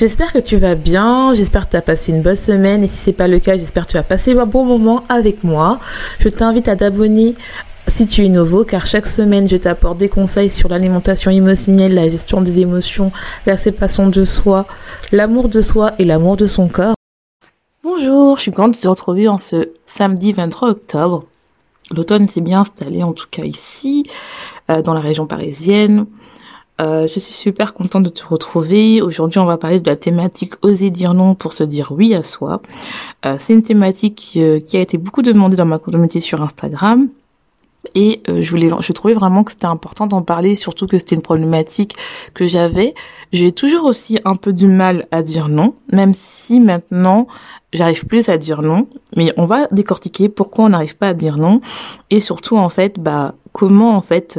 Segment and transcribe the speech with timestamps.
[0.00, 2.96] J'espère que tu vas bien, j'espère que tu as passé une bonne semaine et si
[2.96, 5.78] c'est pas le cas, j'espère que tu vas passer un bon moment avec moi.
[6.20, 7.34] Je t'invite à t'abonner
[7.86, 12.08] si tu es nouveau car chaque semaine je t'apporte des conseils sur l'alimentation émotionnelle, la
[12.08, 13.12] gestion des émotions,
[13.44, 14.64] la séparation de soi,
[15.12, 16.94] l'amour de soi et l'amour de son corps.
[17.84, 21.24] Bonjour, je suis contente de te retrouver en ce samedi 23 octobre.
[21.94, 24.06] L'automne s'est bien installé en tout cas ici,
[24.70, 26.06] euh, dans la région parisienne.
[26.80, 29.02] Euh, je suis super contente de te retrouver.
[29.02, 32.22] Aujourd'hui, on va parler de la thématique oser dire non pour se dire oui à
[32.22, 32.62] soi.
[33.26, 37.08] Euh, c'est une thématique euh, qui a été beaucoup demandée dans ma communauté sur Instagram.
[37.94, 41.96] Et je je trouvais vraiment que c'était important d'en parler, surtout que c'était une problématique
[42.34, 42.94] que j'avais.
[43.32, 47.26] J'ai toujours aussi un peu du mal à dire non, même si maintenant
[47.72, 48.86] j'arrive plus à dire non.
[49.16, 51.62] Mais on va décortiquer pourquoi on n'arrive pas à dire non,
[52.10, 54.38] et surtout en fait, bah comment en fait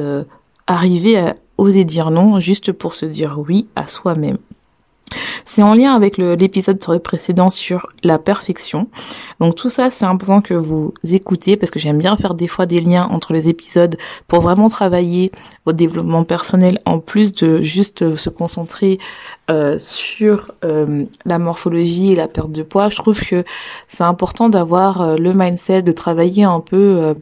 [0.68, 4.38] arriver à, oser dire non juste pour se dire oui à soi-même.
[5.44, 8.88] C'est en lien avec l'épisode précédent sur la perfection.
[9.40, 12.66] Donc tout ça, c'est important que vous écoutez parce que j'aime bien faire des fois
[12.66, 15.32] des liens entre les épisodes pour vraiment travailler
[15.66, 19.00] votre développement personnel en plus de juste se concentrer
[19.50, 22.90] euh, sur euh, la morphologie et la perte de poids.
[22.90, 23.44] Je trouve que
[23.88, 27.14] c'est important d'avoir euh, le mindset de travailler un peu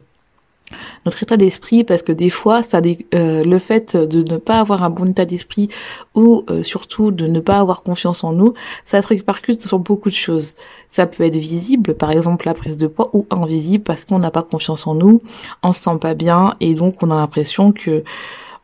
[1.04, 2.80] notre état d'esprit parce que des fois ça
[3.14, 5.68] euh, le fait de ne pas avoir un bon état d'esprit
[6.14, 8.54] ou euh, surtout de ne pas avoir confiance en nous
[8.84, 10.54] ça se répercute sur beaucoup de choses.
[10.88, 14.30] Ça peut être visible par exemple la prise de poids ou invisible parce qu'on n'a
[14.30, 15.20] pas confiance en nous
[15.62, 18.04] on se sent pas bien et donc on a l'impression que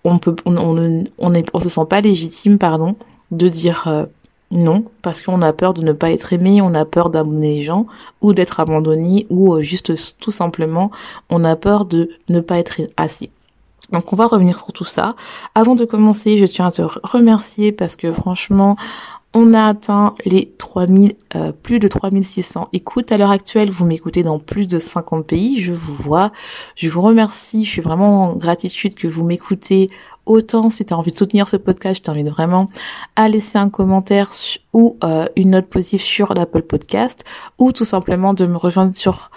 [0.05, 2.97] on peut on, on, on, est, on se sent pas légitime pardon
[3.31, 4.07] de dire euh,
[4.53, 7.63] non, parce qu'on a peur de ne pas être aimé, on a peur d'abandonner les
[7.63, 7.87] gens,
[8.21, 10.91] ou d'être abandonné, ou euh, juste tout simplement,
[11.31, 13.31] on a peur de ne pas être assez.
[13.93, 15.15] Donc on va revenir sur tout ça.
[15.55, 18.77] Avant de commencer, je tiens à te remercier parce que franchement,
[19.33, 23.13] on a atteint les 3000, euh, plus de 3600 écoutes.
[23.13, 25.61] À l'heure actuelle, vous m'écoutez dans plus de 50 pays.
[25.61, 26.33] Je vous vois.
[26.75, 27.65] Je vous remercie.
[27.65, 29.91] Je suis vraiment en gratitude que vous m'écoutez
[30.27, 30.71] autant.
[30.71, 32.69] Si tu as envie de soutenir ce podcast, je t'invite vraiment
[33.17, 34.31] à laisser un commentaire
[34.73, 37.25] ou euh, une note positive sur l'Apple Podcast
[37.59, 39.31] ou tout simplement de me rejoindre sur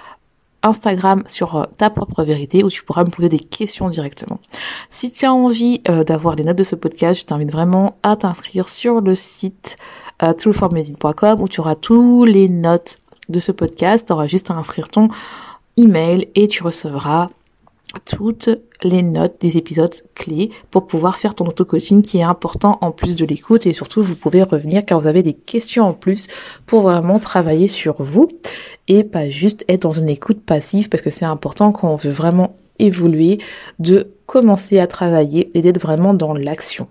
[0.64, 4.40] Instagram sur euh, ta propre vérité où tu pourras me poser des questions directement.
[4.90, 8.16] Si tu as envie euh, d'avoir les notes de ce podcast, je t'invite vraiment à
[8.16, 9.78] t'inscrire sur le site
[10.22, 14.08] euh, où tu auras tous les notes de ce podcast.
[14.08, 15.10] Tu auras juste à inscrire ton
[15.78, 17.30] email et tu recevras
[18.06, 18.50] toutes
[18.84, 23.16] les notes des épisodes clés pour pouvoir faire ton auto-coaching qui est important en plus
[23.16, 26.28] de l'écoute et surtout vous pouvez revenir car vous avez des questions en plus
[26.66, 28.30] pour vraiment travailler sur vous
[28.88, 32.12] et pas juste être dans une écoute passive parce que c'est important quand on veut
[32.12, 33.40] vraiment évoluer
[33.80, 36.88] de commencer à travailler et d'être vraiment dans l'action.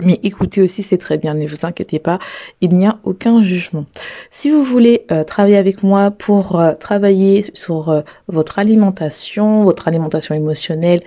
[0.00, 2.18] Mais écoutez aussi, c'est très bien, ne vous inquiétez pas,
[2.60, 3.86] il n'y a aucun jugement.
[4.28, 9.86] Si vous voulez euh, travailler avec moi pour euh, travailler sur euh, votre alimentation, votre
[9.86, 10.98] alimentation émotionnelle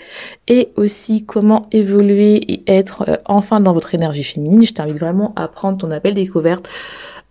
[0.48, 5.50] et aussi comment évoluer et être enfin dans votre énergie féminine, je t'invite vraiment à
[5.50, 6.70] prendre ton appel découverte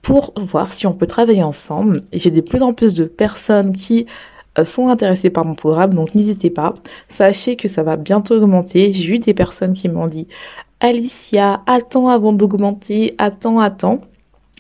[0.03, 2.03] pour voir si on peut travailler ensemble.
[2.13, 4.07] J'ai de plus en plus de personnes qui
[4.65, 6.73] sont intéressées par mon programme, donc n'hésitez pas.
[7.09, 8.93] Sachez que ça va bientôt augmenter.
[8.93, 10.29] J'ai eu des personnes qui m'ont dit
[10.81, 14.01] Alicia, attends avant d'augmenter, attends, attends.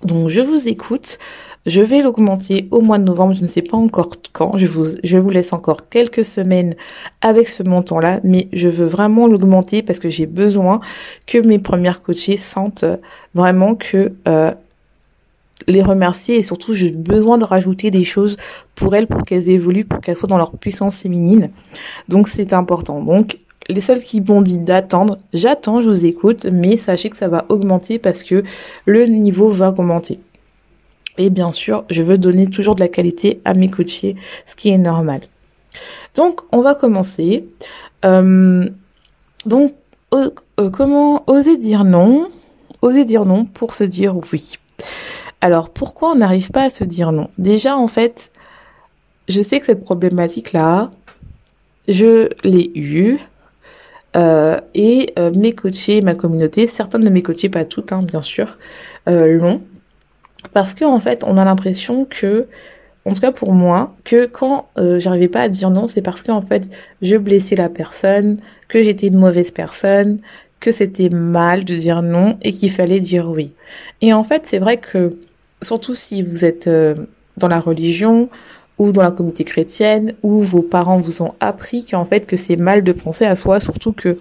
[0.02, 1.18] Donc je vous écoute.
[1.66, 4.56] Je vais l'augmenter au mois de novembre, je ne sais pas encore quand.
[4.56, 6.74] Je vous, je vous laisse encore quelques semaines
[7.22, 10.80] avec ce montant-là, mais je veux vraiment l'augmenter parce que j'ai besoin
[11.26, 12.84] que mes premières coachées sentent
[13.34, 14.52] vraiment que euh,
[15.66, 18.36] les remercier et surtout j'ai besoin de rajouter des choses
[18.76, 21.50] pour elles pour qu'elles évoluent, pour qu'elles soient dans leur puissance féminine.
[22.08, 23.02] Donc c'est important.
[23.02, 27.28] Donc les seuls qui m'ont dit d'attendre, j'attends, je vous écoute, mais sachez que ça
[27.28, 28.42] va augmenter parce que
[28.84, 30.20] le niveau va augmenter.
[31.18, 34.16] Et bien sûr, je veux donner toujours de la qualité à mes coachés,
[34.46, 35.20] ce qui est normal.
[36.14, 37.44] Donc, on va commencer.
[38.04, 38.68] Euh,
[39.44, 39.74] donc,
[40.72, 42.28] comment oser dire non
[42.82, 44.58] Oser dire non pour se dire oui?
[45.40, 47.28] Alors, pourquoi on n'arrive pas à se dire non?
[47.38, 48.32] Déjà, en fait,
[49.28, 50.90] je sais que cette problématique-là,
[51.88, 53.18] je l'ai eue.
[54.16, 58.22] Euh, et euh, mes coachés, ma communauté, certains de mes coachés, pas toutes, hein, bien
[58.22, 58.56] sûr,
[59.08, 59.62] euh, l'ont.
[60.52, 62.46] Parce que en fait, on a l'impression que,
[63.04, 66.32] en tout cas pour moi, que quand j'arrivais pas à dire non, c'est parce que
[66.32, 66.70] en fait,
[67.02, 70.20] je blessais la personne, que j'étais une mauvaise personne,
[70.60, 73.52] que c'était mal de dire non et qu'il fallait dire oui.
[74.00, 75.16] Et en fait, c'est vrai que,
[75.62, 76.70] surtout si vous êtes
[77.36, 78.28] dans la religion
[78.78, 82.56] ou dans la communauté chrétienne, où vos parents vous ont appris qu'en fait que c'est
[82.56, 84.18] mal de penser à soi, surtout que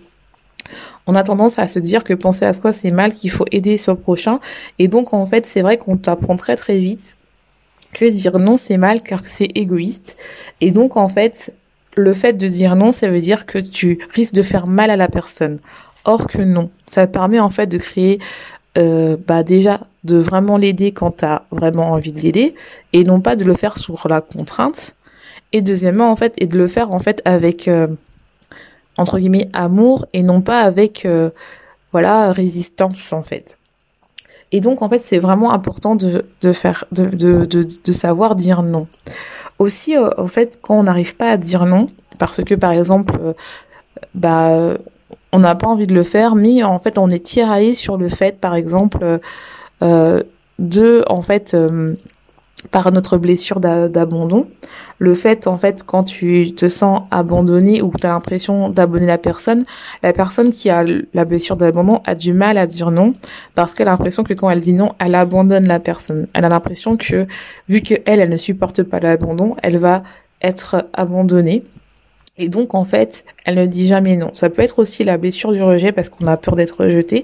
[1.08, 3.78] on a tendance à se dire que penser à soi c'est mal, qu'il faut aider
[3.78, 4.40] son prochain,
[4.80, 7.16] et donc en fait c'est vrai qu'on t'apprend très très vite
[7.94, 10.18] que dire non c'est mal car c'est égoïste,
[10.62, 11.54] et donc en fait
[11.96, 14.96] le fait de dire non ça veut dire que tu risques de faire mal à
[14.96, 15.60] la personne.
[16.08, 18.20] Or que non, ça permet en fait de créer
[18.78, 22.56] euh, bah déjà de vraiment l'aider quand tu as vraiment envie de l'aider
[22.94, 24.96] et non pas de le faire sur la contrainte.
[25.54, 27.88] Et deuxièmement en fait et de le faire en fait avec euh,
[28.98, 31.30] entre guillemets amour et non pas avec euh,
[31.92, 33.58] voilà résistance en fait.
[34.52, 38.36] Et donc en fait c'est vraiment important de, de faire de, de, de, de savoir
[38.36, 38.88] dire non.
[39.58, 41.86] Aussi en fait quand on n'arrive pas à dire non
[42.20, 43.36] parce que par exemple
[44.14, 44.76] bah
[45.32, 48.10] on n'a pas envie de le faire, mais en fait on est tiraillé sur le
[48.10, 49.20] fait, par exemple,
[49.84, 50.24] euh,
[50.60, 51.96] de en fait euh,
[52.72, 54.48] par notre blessure d'abandon,
[54.98, 59.18] le fait en fait quand tu te sens abandonné ou tu as l'impression d'abandonner la
[59.18, 59.64] personne,
[60.04, 60.84] la personne qui a
[61.14, 63.12] la blessure d'abandon a du mal à dire non
[63.54, 66.28] parce qu'elle a l'impression que quand elle dit non, elle abandonne la personne.
[66.34, 67.28] Elle a l'impression que
[67.70, 70.04] vu que elle elle ne supporte pas l'abandon, elle va
[70.42, 71.64] être abandonnée
[72.38, 74.32] et donc, en fait, elle ne dit jamais non.
[74.34, 77.24] Ça peut être aussi la blessure du rejet parce qu'on a peur d'être rejeté.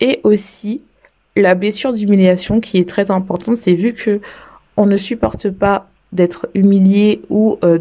[0.00, 0.84] Et aussi,
[1.36, 4.20] la blessure d'humiliation qui est très importante, c'est vu que
[4.76, 7.78] on ne supporte pas d'être humilié ou euh,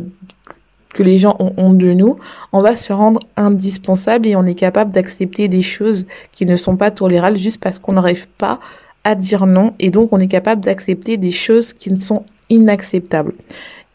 [0.94, 2.18] que les gens ont honte de nous,
[2.54, 6.78] on va se rendre indispensable et on est capable d'accepter des choses qui ne sont
[6.78, 8.60] pas tolérables juste parce qu'on n'arrive pas
[9.04, 13.34] à dire non et donc on est capable d'accepter des choses qui ne sont inacceptables.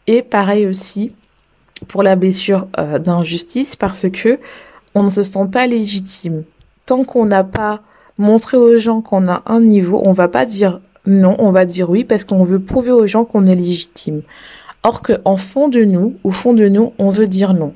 [0.07, 1.13] Et pareil aussi,
[1.87, 4.39] pour la blessure euh, d'injustice parce que
[4.95, 6.43] on ne se sent pas légitime.
[6.85, 7.81] Tant qu'on n'a pas
[8.17, 11.89] montré aux gens qu'on a un niveau, on va pas dire non, on va dire
[11.89, 14.21] oui parce qu'on veut prouver aux gens qu'on est légitime.
[14.83, 17.73] Or que en fond de nous, au fond de nous, on veut dire non.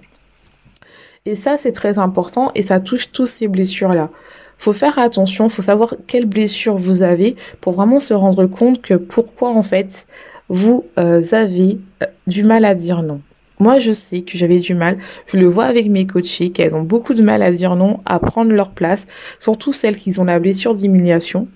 [1.25, 4.09] Et ça, c'est très important et ça touche tous ces blessures-là.
[4.57, 8.93] Faut faire attention, faut savoir quelles blessures vous avez pour vraiment se rendre compte que
[8.93, 10.07] pourquoi en fait
[10.49, 13.21] vous euh, avez euh, du mal à dire non.
[13.61, 14.97] Moi, je sais que j'avais du mal.
[15.27, 18.17] Je le vois avec mes coachées qu'elles ont beaucoup de mal à dire non, à
[18.17, 19.05] prendre leur place,
[19.37, 21.47] surtout celles qui ont la blessure d'humiliation.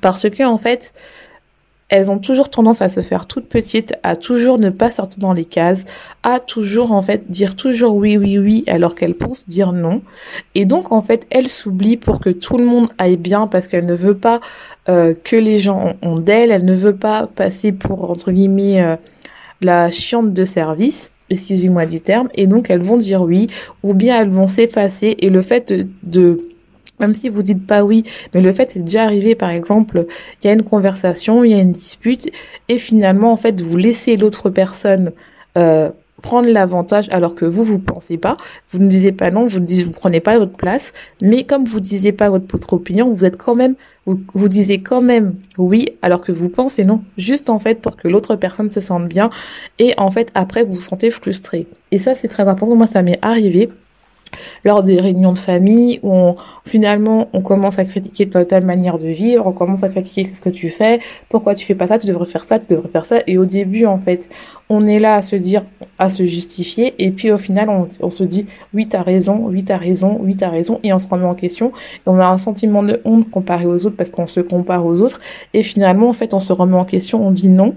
[0.00, 0.94] Parce que, en fait,
[1.88, 5.32] elles ont toujours tendance à se faire toutes petites, à toujours ne pas sortir dans
[5.32, 5.84] les cases,
[6.22, 10.00] à toujours en fait dire toujours oui oui oui alors qu'elles pensent dire non.
[10.54, 13.84] Et donc en fait elles s'oublient pour que tout le monde aille bien parce qu'elle
[13.84, 14.40] ne veut pas
[14.88, 18.96] euh, que les gens ont d'elle, elle ne veut pas passer pour entre guillemets euh,
[19.60, 23.48] la chiante de service excusez-moi du terme, et donc elles vont dire oui,
[23.82, 25.72] ou bien elles vont s'effacer, et le fait
[26.02, 26.46] de,
[27.00, 30.06] même si vous dites pas oui, mais le fait c'est déjà arrivé, par exemple,
[30.42, 32.30] il y a une conversation, il y a une dispute,
[32.68, 35.12] et finalement, en fait, vous laissez l'autre personne
[35.58, 35.90] euh,
[36.22, 38.36] prendre l'avantage alors que vous vous pensez pas.
[38.70, 40.92] Vous ne disiez pas non vous ne disiez, prenez pas votre place.
[41.20, 43.74] Mais comme vous disiez pas votre, votre opinion vous êtes quand même
[44.06, 47.02] vous, vous disiez quand même oui alors que vous pensez non.
[47.18, 49.28] Juste en fait pour que l'autre personne se sente bien.
[49.78, 51.66] Et en fait après vous vous sentez frustré.
[51.90, 52.76] Et ça c'est très important.
[52.76, 53.68] Moi ça m'est arrivé
[54.64, 59.08] lors des réunions de famille où on, finalement on commence à critiquer ta, manière de
[59.08, 62.06] vivre, on commence à critiquer ce que tu fais, pourquoi tu fais pas ça, tu
[62.06, 63.20] devrais faire ça, tu devrais faire ça.
[63.26, 64.28] Et au début en fait,
[64.68, 65.64] on est là à se dire,
[65.98, 69.64] à se justifier, et puis au final on, on se dit oui t'as raison, oui
[69.64, 71.72] t'as raison, oui t'as raison, et on se remet en question.
[71.96, 75.00] Et on a un sentiment de honte comparé aux autres parce qu'on se compare aux
[75.00, 75.20] autres,
[75.54, 77.74] et finalement en fait on se remet en question, on dit non,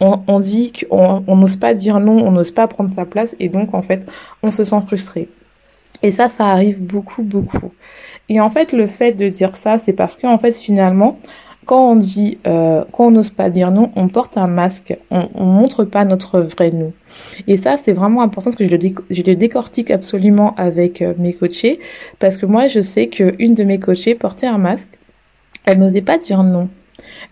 [0.00, 3.48] on, on dit qu'on n'ose pas dire non, on n'ose pas prendre sa place et
[3.48, 4.06] donc en fait
[4.42, 5.28] on se sent frustré.
[6.02, 7.72] Et ça, ça arrive beaucoup, beaucoup.
[8.28, 11.18] Et en fait, le fait de dire ça, c'est parce que en fait, finalement,
[11.64, 15.28] quand on dit, euh, quand on n'ose pas dire non, on porte un masque, on,
[15.34, 16.92] on montre pas notre vrai nous.
[17.46, 21.78] Et ça, c'est vraiment important parce que je le, décortique absolument avec euh, mes coachés,
[22.18, 24.98] parce que moi, je sais que une de mes coachées portait un masque,
[25.64, 26.68] elle n'osait pas dire non,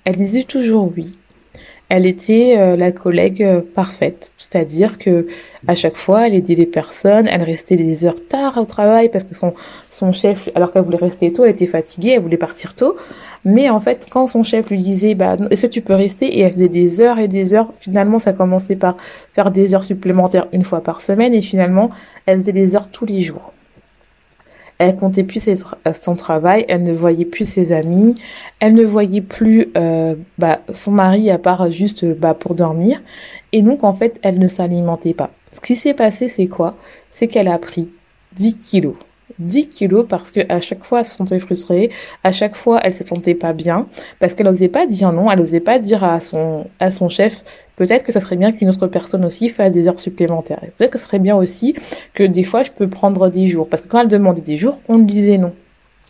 [0.04, 1.16] elle disait toujours oui.
[1.90, 5.26] Elle était euh, la collègue euh, parfaite, c'est-à-dire que
[5.66, 9.25] à chaque fois, elle aidait les personnes, elle restait des heures tard au travail parce
[9.25, 9.52] que son
[9.88, 12.97] son chef, alors qu'elle voulait rester tôt, elle était fatiguée, elle voulait partir tôt.
[13.44, 16.26] Mais en fait, quand son chef lui disait, bah, est-ce que tu peux rester?
[16.38, 17.73] Et elle faisait des heures et des heures.
[17.78, 18.97] Finalement, ça commençait par
[19.32, 21.90] faire des heures supplémentaires une fois par semaine et finalement,
[22.26, 23.52] elle faisait des heures tous les jours
[24.80, 25.46] elle comptait plus
[26.00, 28.14] son travail, elle ne voyait plus ses amis,
[28.60, 33.02] elle ne voyait plus euh, bah, son mari à part juste bah, pour dormir.
[33.52, 35.30] Et donc en fait, elle ne s'alimentait pas.
[35.52, 36.76] Ce qui s'est passé, c'est quoi?
[37.10, 37.90] C'est qu'elle a pris
[38.37, 38.94] 10 kilos.
[39.38, 41.90] 10 kilos parce que à chaque fois elle se sentait frustrée,
[42.25, 43.87] à chaque fois elle se sentait pas bien,
[44.18, 47.44] parce qu'elle n'osait pas dire non, elle n'osait pas dire à son à son chef
[47.80, 50.60] peut-être que ça serait bien qu'une autre personne aussi fasse des heures supplémentaires.
[50.76, 51.75] Peut-être que ce serait bien aussi
[52.12, 53.70] que des fois je peux prendre des jours.
[53.70, 55.54] Parce que quand elle demandait des jours, on lui disait non.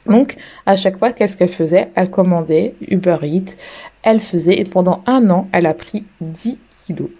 [0.07, 0.35] Donc,
[0.67, 1.91] à chaque fois, qu'est-ce qu'elle faisait?
[1.95, 3.55] Elle commandait Uber Eats,
[4.03, 7.11] elle faisait, et pendant un an, elle a pris 10 kilos.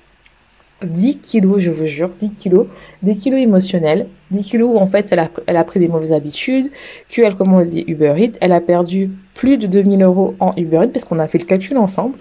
[0.83, 2.67] 10 kilos, je vous jure, 10 kilos,
[3.05, 6.13] des kilos émotionnels, 10 kilos où en fait elle a, elle a pris des mauvaises
[6.13, 6.73] habitudes,
[7.09, 11.05] qu'elle commandait Uber Eats, elle a perdu plus de 2000 euros en Uber Eats parce
[11.05, 12.19] qu'on a fait le calcul ensemble.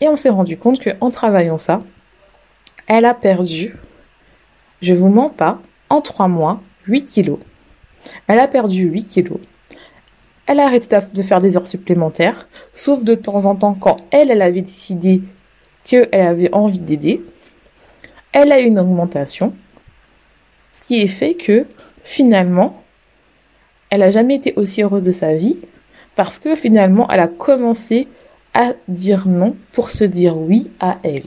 [0.00, 1.82] Et on s'est rendu compte qu'en travaillant ça,
[2.86, 3.76] elle a perdu,
[4.82, 7.38] je vous mens pas, en trois mois, 8 kilos.
[8.26, 9.40] Elle a perdu 8 kilos.
[10.46, 14.30] Elle a arrêté de faire des heures supplémentaires, sauf de temps en temps quand elle,
[14.30, 15.22] elle avait décidé
[15.84, 17.24] qu'elle avait envie d'aider.
[18.32, 19.54] Elle a eu une augmentation,
[20.72, 21.66] ce qui est fait que
[22.04, 22.84] finalement,
[23.90, 25.60] elle n'a jamais été aussi heureuse de sa vie
[26.14, 28.08] parce que finalement, elle a commencé
[28.56, 31.24] à dire non pour se dire oui à elle.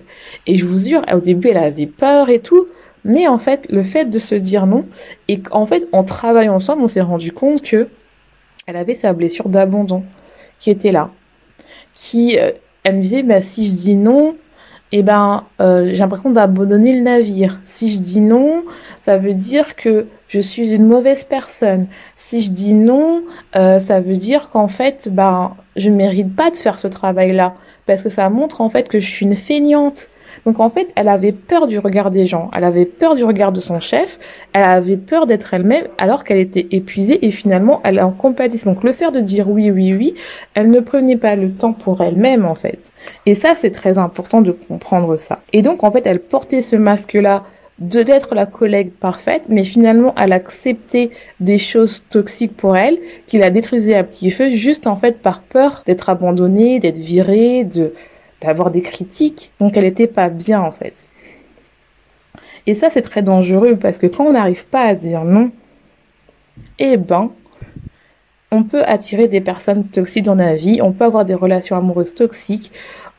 [0.47, 2.65] Et je vous jure, au début, elle avait peur et tout,
[3.05, 4.85] mais en fait, le fait de se dire non,
[5.27, 7.87] et en fait, en travaillant ensemble, on s'est rendu compte que
[8.65, 10.03] elle avait sa blessure d'abandon
[10.57, 11.11] qui était là.
[11.93, 12.51] Qui, euh,
[12.83, 14.35] elle me disait, bah, si je dis non,
[14.91, 17.59] eh ben, euh, j'ai l'impression d'abandonner le navire.
[17.63, 18.63] Si je dis non,
[19.01, 21.87] ça veut dire que je suis une mauvaise personne.
[22.15, 23.23] Si je dis non,
[23.55, 27.55] euh, ça veut dire qu'en fait, ben, je mérite pas de faire ce travail-là,
[27.85, 30.07] parce que ça montre en fait que je suis une feignante.
[30.45, 33.51] Donc en fait, elle avait peur du regard des gens, elle avait peur du regard
[33.51, 34.19] de son chef,
[34.53, 38.73] elle avait peur d'être elle-même alors qu'elle était épuisée et finalement elle est en compétition.
[38.73, 40.13] Donc le faire de dire oui, oui, oui,
[40.53, 42.93] elle ne prenait pas le temps pour elle-même en fait.
[43.25, 45.39] Et ça, c'est très important de comprendre ça.
[45.51, 47.43] Et donc en fait, elle portait ce masque-là
[47.79, 51.09] de d'être la collègue parfaite, mais finalement elle acceptait
[51.39, 55.41] des choses toxiques pour elle, qu'il a détruisé à petit feu, juste en fait par
[55.41, 57.93] peur d'être abandonnée, d'être virée, de
[58.41, 59.51] d'avoir des critiques.
[59.59, 60.93] Donc elle était pas bien en fait.
[62.67, 65.51] Et ça c'est très dangereux parce que quand on n'arrive pas à dire non,
[66.79, 67.31] eh ben
[68.51, 72.15] on peut attirer des personnes toxiques dans la vie, on peut avoir des relations amoureuses
[72.15, 72.71] toxiques,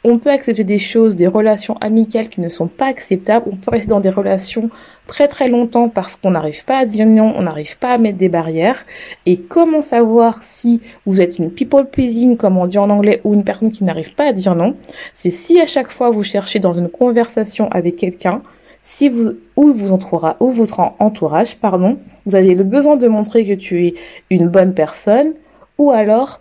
[0.02, 3.70] on peut accepter des choses, des relations amicales qui ne sont pas acceptables, on peut
[3.70, 4.70] rester dans des relations
[5.06, 8.16] très très longtemps parce qu'on n'arrive pas à dire non, on n'arrive pas à mettre
[8.16, 8.84] des barrières.
[9.26, 13.34] Et comment savoir si vous êtes une people pleasing, comme on dit en anglais, ou
[13.34, 14.76] une personne qui n'arrive pas à dire non?
[15.12, 18.42] C'est si à chaque fois vous cherchez dans une conversation avec quelqu'un,
[18.82, 23.46] si vous ou vous entourage, ou votre entourage, pardon, vous avez le besoin de montrer
[23.46, 23.94] que tu es
[24.30, 25.34] une bonne personne,
[25.76, 26.40] ou alors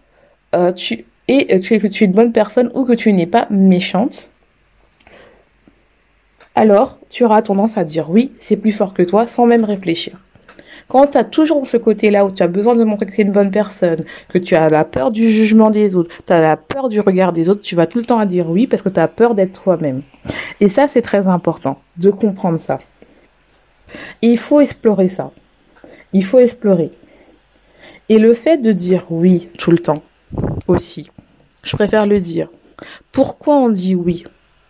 [0.56, 4.30] euh, tu et que tu es une bonne personne ou que tu n'es pas méchante,
[6.56, 10.18] alors tu auras tendance à dire oui, c'est plus fort que toi sans même réfléchir.
[10.88, 13.24] Quand tu as toujours ce côté-là où tu as besoin de montrer que tu es
[13.24, 16.58] une bonne personne, que tu as la peur du jugement des autres, tu as la
[16.58, 18.90] peur du regard des autres, tu vas tout le temps à dire oui parce que
[18.90, 20.02] tu as peur d'être toi-même.
[20.60, 22.80] Et ça, c'est très important de comprendre ça.
[24.24, 25.30] il faut explorer ça.
[26.12, 26.90] Il faut explorer.
[28.10, 30.02] Et le fait de dire oui tout le temps
[30.68, 31.10] aussi,
[31.64, 32.50] je préfère le dire.
[33.12, 34.24] Pourquoi on dit oui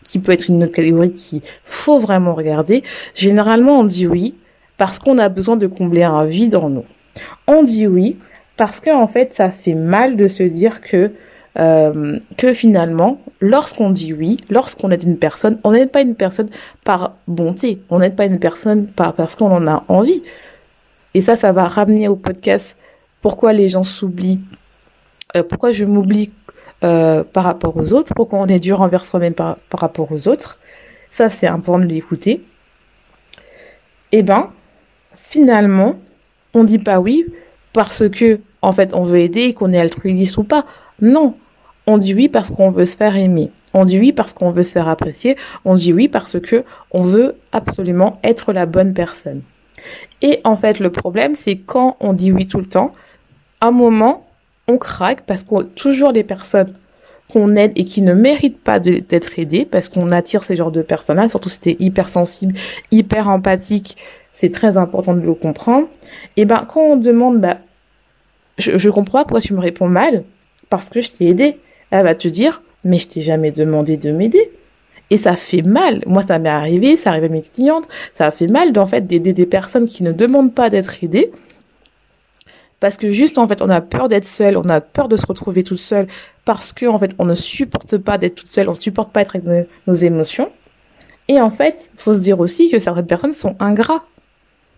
[0.07, 2.83] Qui peut être une autre catégorie qu'il faut vraiment regarder.
[3.13, 4.35] Généralement, on dit oui
[4.77, 6.85] parce qu'on a besoin de combler un vide en nous.
[7.47, 8.17] On dit oui
[8.57, 11.11] parce que en fait, ça fait mal de se dire que
[11.57, 16.49] euh, que finalement, lorsqu'on dit oui, lorsqu'on est une personne, on n'aide pas une personne
[16.85, 20.21] par bonté, on n'aide pas une personne par parce qu'on en a envie.
[21.13, 22.77] Et ça, ça va ramener au podcast
[23.21, 24.39] pourquoi les gens s'oublient,
[25.35, 26.31] euh, pourquoi je m'oublie
[26.83, 30.59] euh, par rapport aux autres, pourquoi on est dur envers soi-même par, rapport aux autres.
[31.09, 32.43] Ça, c'est important de l'écouter.
[34.11, 34.49] Eh ben,
[35.15, 35.95] finalement,
[36.53, 37.25] on dit pas oui
[37.73, 40.65] parce que, en fait, on veut aider, qu'on est altruiste ou pas.
[41.01, 41.35] Non.
[41.85, 43.51] On dit oui parce qu'on veut se faire aimer.
[43.73, 45.35] On dit oui parce qu'on veut se faire apprécier.
[45.65, 49.41] On dit oui parce que on veut absolument être la bonne personne.
[50.21, 52.91] Et en fait, le problème, c'est quand on dit oui tout le temps,
[53.61, 54.28] à un moment,
[54.69, 56.73] on craque parce que toujours les personnes
[57.29, 60.81] qu'on aide et qui ne méritent pas d'être aidés parce qu'on attire ces genres de
[60.81, 62.53] personnes-là, surtout si t'es hypersensible,
[62.91, 63.97] hyper empathique,
[64.33, 65.87] c'est très important de le comprendre.
[66.37, 67.57] Et ben quand on demande, bah,
[68.57, 70.23] je, je comprends pas pourquoi tu me réponds mal,
[70.69, 71.57] parce que je t'ai aidé.
[71.91, 74.51] Elle va te dire, mais je t'ai jamais demandé de m'aider.
[75.09, 76.01] Et ça fait mal.
[76.05, 79.33] Moi, ça m'est arrivé, ça arrive à mes clientes, ça fait mal d'en fait d'aider
[79.33, 81.31] des personnes qui ne demandent pas d'être aidées.
[82.79, 85.25] Parce que juste, en fait, on a peur d'être seule, on a peur de se
[85.25, 86.07] retrouver toute seule,
[86.45, 89.21] parce que, en fait, on ne supporte pas d'être toute seule, on ne supporte pas
[89.21, 90.49] être avec nos, émotions.
[91.27, 94.03] Et en fait, faut se dire aussi que certaines personnes sont ingrats.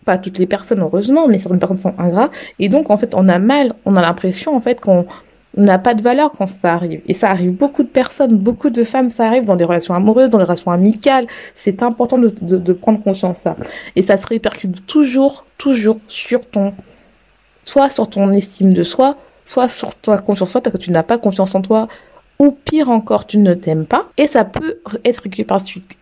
[0.03, 2.31] Pas toutes les personnes, heureusement, mais certaines personnes sont ingrats.
[2.57, 5.05] Et donc, en fait, on a mal, on a l'impression, en fait, qu'on
[5.55, 7.01] n'a pas de valeur quand ça arrive.
[7.07, 10.31] Et ça arrive beaucoup de personnes, beaucoup de femmes, ça arrive dans des relations amoureuses,
[10.31, 11.27] dans des relations amicales.
[11.55, 13.55] C'est important de, de, prendre conscience de ça.
[13.95, 16.73] Et ça se répercute toujours, toujours sur ton,
[17.65, 20.91] soit sur ton estime de soi, soit sur ta confiance en soi parce que tu
[20.91, 21.87] n'as pas confiance en toi,
[22.39, 24.09] ou pire encore, tu ne t'aimes pas.
[24.17, 25.23] Et ça peut être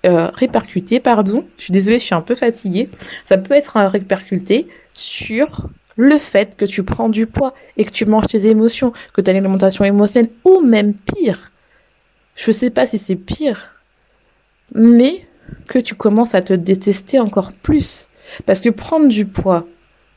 [0.06, 2.90] euh, répercuté, pardon, je suis désolée, je suis un peu fatiguée,
[3.28, 8.06] ça peut être répercuté sur le fait que tu prends du poids et que tu
[8.06, 11.52] manges tes émotions, que tu as une alimentation émotionnelle, ou même pire,
[12.36, 13.74] je ne sais pas si c'est pire,
[14.74, 15.22] mais
[15.68, 18.08] que tu commences à te détester encore plus.
[18.46, 19.68] Parce que prendre du poids,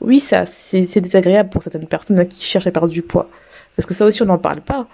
[0.05, 3.29] oui, ça, c'est désagréable pour certaines personnes qui cherchent à perdre du poids.
[3.77, 4.89] Parce que ça aussi, on n'en parle pas.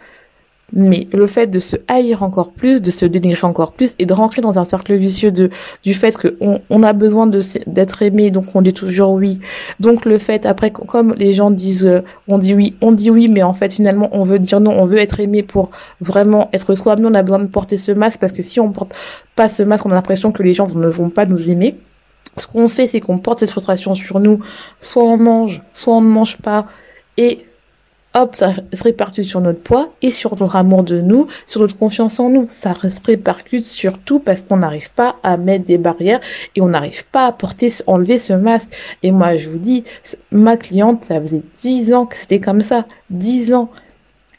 [0.74, 4.12] Mais le fait de se haïr encore plus, de se dénigrer encore plus et de
[4.12, 5.48] rentrer dans un cercle vicieux de
[5.82, 7.26] du fait qu'on on a besoin
[7.66, 9.40] d'être aimé, donc on dit toujours oui.
[9.80, 13.28] Donc le fait après comme les gens disent euh, on dit oui, on dit oui,
[13.28, 15.70] mais en fait finalement on veut dire non, on veut être aimé pour
[16.02, 17.06] vraiment être soi-même.
[17.06, 18.94] On a besoin de porter ce masque parce que si on porte
[19.36, 21.78] pas ce masque, on a l'impression que les gens ne vont pas nous aimer.
[22.36, 24.40] Ce qu'on fait, c'est qu'on porte cette frustration sur nous.
[24.80, 26.66] Soit on mange, soit on ne mange pas.
[27.16, 27.46] Et
[28.14, 31.76] hop, ça se répercute sur notre poids et sur notre amour de nous, sur notre
[31.76, 32.46] confiance en nous.
[32.48, 36.20] Ça se répercute surtout parce qu'on n'arrive pas à mettre des barrières
[36.54, 38.70] et on n'arrive pas à porter, enlever ce masque.
[39.02, 39.84] Et moi, je vous dis,
[40.30, 42.86] ma cliente, ça faisait dix ans que c'était comme ça.
[43.10, 43.70] Dix ans.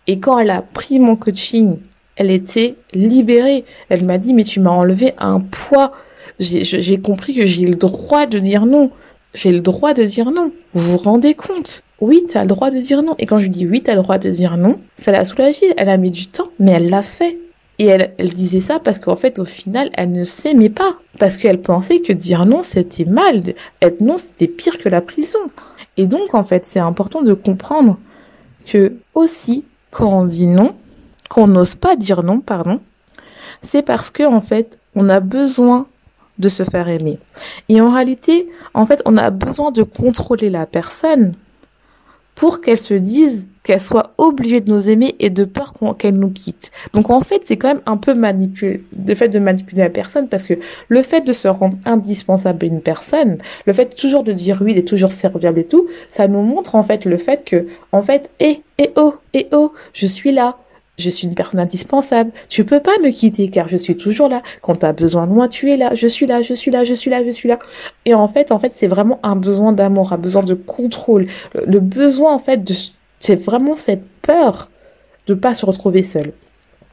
[0.07, 1.79] Et quand elle a pris mon coaching,
[2.15, 3.65] elle était libérée.
[3.89, 5.93] Elle m'a dit, mais tu m'as enlevé un poids.
[6.39, 8.91] J'ai compris que j'ai le droit de dire non.
[9.33, 10.51] J'ai le droit de dire non.
[10.73, 11.83] Vous vous rendez compte?
[12.01, 13.15] Oui, tu le droit de dire non.
[13.19, 15.73] Et quand je lui dis oui, tu le droit de dire non, ça l'a soulagée.
[15.77, 17.37] Elle a mis du temps, mais elle l'a fait.
[17.77, 20.97] Et elle, elle disait ça parce qu'en fait, au final, elle ne s'aimait pas.
[21.19, 23.41] Parce qu'elle pensait que dire non, c'était mal.
[23.81, 25.39] Être non, c'était pire que la prison.
[25.97, 27.97] Et donc, en fait, c'est important de comprendre
[28.65, 30.73] que aussi, quand on dit non,
[31.29, 32.79] qu'on n'ose pas dire non, pardon,
[33.61, 35.87] c'est parce que, en fait, on a besoin
[36.39, 37.19] de se faire aimer.
[37.67, 41.33] Et en réalité, en fait, on a besoin de contrôler la personne
[42.39, 46.31] pour qu'elle se dise qu'elle soit obligée de nous aimer et de peur qu'elle nous
[46.31, 46.71] quitte.
[46.93, 50.29] Donc en fait, c'est quand même un peu manipulé, le fait de manipuler la personne
[50.29, 50.53] parce que
[50.87, 54.73] le fait de se rendre indispensable à une personne, le fait toujours de dire oui,
[54.73, 58.31] d'être toujours serviable et tout, ça nous montre en fait le fait que, en fait,
[58.39, 60.57] eh, eh oh, eh oh, je suis là,
[60.99, 62.31] je suis une personne indispensable.
[62.49, 64.41] Tu peux pas me quitter car je suis toujours là.
[64.61, 65.95] Quand tu as besoin de moi, tu es là.
[65.95, 67.57] Je suis là, je suis là, je suis là, je suis là.
[68.05, 71.27] Et en fait, en fait, c'est vraiment un besoin d'amour, un besoin de contrôle.
[71.53, 72.73] Le, besoin, en fait, de,
[73.19, 74.69] c'est vraiment cette peur
[75.27, 76.33] de pas se retrouver seul.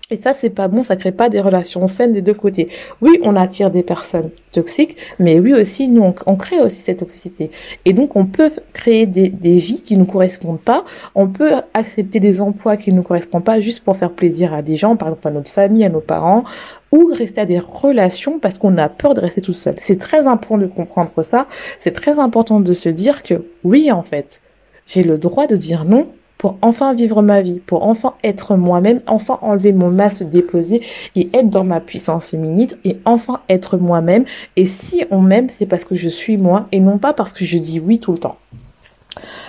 [0.08, 2.68] Et ça, c'est pas bon, ça crée pas des relations saines des deux côtés.
[3.00, 7.50] Oui, on attire des personnes toxiques, mais oui aussi, nous, on, crée aussi cette toxicité.
[7.84, 10.84] Et donc, on peut créer des, des vies qui nous correspondent pas.
[11.16, 14.76] On peut accepter des emplois qui nous correspondent pas juste pour faire plaisir à des
[14.76, 16.44] gens, par exemple à notre famille, à nos parents,
[16.92, 19.74] ou rester à des relations parce qu'on a peur de rester tout seul.
[19.80, 21.48] C'est très important de comprendre ça.
[21.80, 24.40] C'est très important de se dire que oui, en fait,
[24.86, 26.06] j'ai le droit de dire non
[26.38, 30.82] pour enfin vivre ma vie, pour enfin être moi-même, enfin enlever mon masque déposé
[31.14, 34.24] et être dans ma puissance féminine et enfin être moi-même.
[34.56, 37.44] Et si on m'aime, c'est parce que je suis moi et non pas parce que
[37.44, 38.36] je dis oui tout le temps.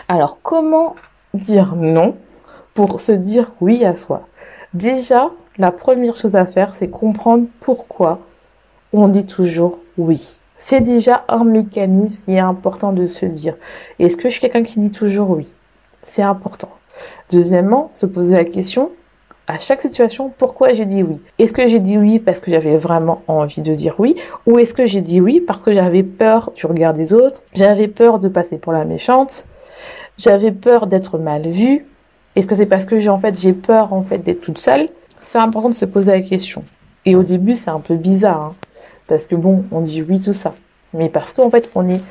[0.07, 0.95] Alors, comment
[1.33, 2.15] dire non
[2.73, 4.27] pour se dire oui à soi?
[4.73, 8.19] Déjà, la première chose à faire, c'est comprendre pourquoi
[8.93, 10.35] on dit toujours oui.
[10.57, 13.55] C'est déjà un mécanisme qui est important de se dire.
[13.99, 15.47] Est-ce que je suis quelqu'un qui dit toujours oui?
[16.01, 16.69] C'est important.
[17.31, 18.91] Deuxièmement, se poser la question
[19.47, 21.21] à chaque situation pourquoi j'ai dit oui?
[21.39, 24.15] Est-ce que j'ai dit oui parce que j'avais vraiment envie de dire oui?
[24.45, 27.87] Ou est-ce que j'ai dit oui parce que j'avais peur du regard des autres, j'avais
[27.87, 29.45] peur de passer pour la méchante,
[30.17, 31.85] j'avais peur d'être mal vue?
[32.35, 34.89] Est-ce que c'est parce que j'ai en fait peur en fait d'être toute seule?
[35.19, 36.63] C'est important de se poser la question.
[37.05, 38.55] Et au début, c'est un peu bizarre hein,
[39.07, 40.53] parce que bon, on dit oui tout ça,
[40.93, 42.01] mais parce qu'en fait, on est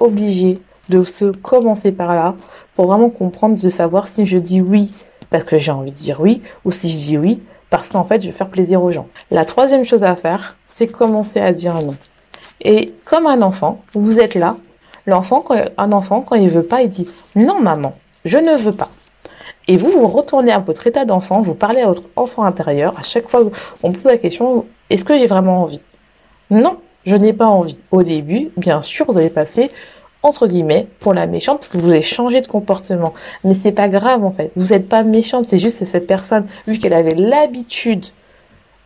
[0.00, 2.34] obligé de se commencer par là
[2.74, 4.92] pour vraiment comprendre, de savoir si je dis oui
[5.30, 8.20] parce que j'ai envie de dire oui ou si je dis oui parce qu'en fait,
[8.20, 9.08] je vais faire plaisir aux gens.
[9.30, 11.96] La troisième chose à faire, c'est commencer à dire non.
[12.60, 14.56] Et comme un enfant, vous êtes là.
[15.06, 15.44] L'enfant,
[15.76, 17.94] un enfant, quand il veut pas, il dit non maman,
[18.24, 18.88] je ne veux pas.
[19.68, 22.96] Et vous, vous retournez à votre état d'enfant, vous parlez à votre enfant intérieur.
[22.98, 23.42] À chaque fois
[23.80, 25.82] qu'on pose la question, est-ce que j'ai vraiment envie?
[26.50, 27.80] Non, je n'ai pas envie.
[27.90, 29.70] Au début, bien sûr, vous allez passer
[30.22, 33.14] entre guillemets pour la méchante parce que vous avez changé de comportement.
[33.44, 34.50] Mais c'est pas grave en fait.
[34.56, 38.06] Vous n'êtes pas méchante, c'est juste que cette personne, vu qu'elle avait l'habitude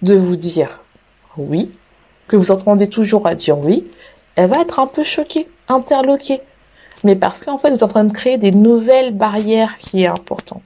[0.02, 0.80] de vous dire
[1.36, 1.70] oui,
[2.28, 3.86] que vous entendez toujours à dire oui,
[4.36, 6.42] elle va être un peu choquée, interloquée
[7.04, 10.06] mais parce qu'en fait, vous êtes en train de créer des nouvelles barrières qui est
[10.06, 10.60] important.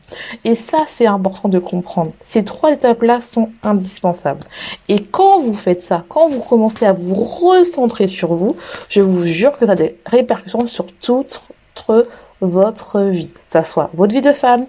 [0.45, 2.13] Et ça, c'est important de comprendre.
[2.23, 4.43] Ces trois étapes-là sont indispensables.
[4.89, 8.57] Et quand vous faites ça, quand vous commencez à vous recentrer sur vous,
[8.89, 11.41] je vous jure que ça a des répercussions sur toute
[12.41, 13.31] votre vie.
[13.33, 14.67] Que ça soit votre vie de femme,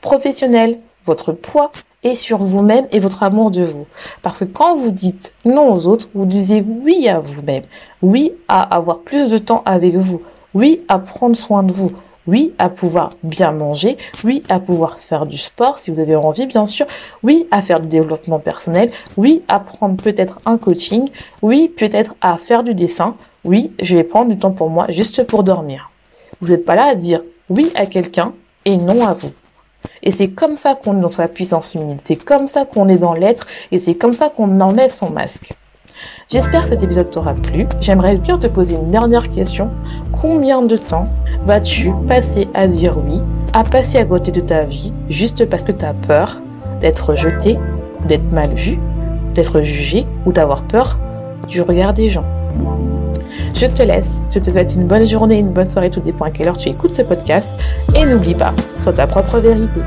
[0.00, 3.86] professionnelle, votre poids, et sur vous-même et votre amour de vous.
[4.22, 7.62] Parce que quand vous dites non aux autres, vous disiez oui à vous-même,
[8.02, 10.22] oui à avoir plus de temps avec vous,
[10.54, 11.92] oui, à prendre soin de vous.
[12.26, 13.96] Oui, à pouvoir bien manger.
[14.22, 16.86] Oui, à pouvoir faire du sport si vous avez envie, bien sûr.
[17.22, 18.92] Oui, à faire du développement personnel.
[19.16, 21.10] Oui, à prendre peut-être un coaching.
[21.42, 23.16] Oui, peut-être à faire du dessin.
[23.44, 25.90] Oui, je vais prendre du temps pour moi juste pour dormir.
[26.40, 28.32] Vous n'êtes pas là à dire oui à quelqu'un
[28.64, 29.30] et non à vous.
[30.02, 31.98] Et c'est comme ça qu'on est dans sa puissance féminine.
[32.04, 35.54] C'est comme ça qu'on est dans l'être et c'est comme ça qu'on enlève son masque.
[36.32, 37.66] J'espère que cet épisode t'aura plu.
[37.82, 39.68] J'aimerais bien te poser une dernière question.
[40.12, 41.06] Combien de temps
[41.44, 43.20] vas-tu passer à dire oui,
[43.52, 46.40] à passer à côté de ta vie, juste parce que tu as peur
[46.80, 47.58] d'être jeté,
[48.08, 48.78] d'être mal vu,
[49.34, 50.98] d'être jugé ou d'avoir peur
[51.48, 52.24] du regard des gens?
[53.54, 56.30] Je te laisse, je te souhaite une bonne journée, une bonne soirée, tout dépend à
[56.30, 57.60] quelle heure tu écoutes ce podcast.
[57.94, 59.80] Et n'oublie pas, sois ta propre vérité.